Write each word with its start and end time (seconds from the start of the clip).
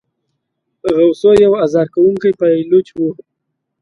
غوثو 0.95 1.31
یو 1.43 1.51
آزار 1.63 1.87
کوونکی 1.93 2.31
پایلوچ 2.39 2.87
وو. 2.93 3.09